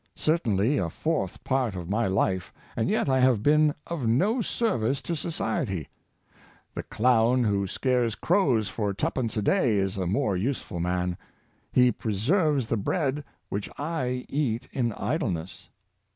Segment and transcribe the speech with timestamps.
[0.17, 4.99] certainly a fourth part of my life, and yet I have been of no service
[5.03, 5.89] to society.
[6.73, 11.19] The clown who scares crows for twopence a day is a more useful man;
[11.71, 15.69] he preserves the bread which I eat in idle ness."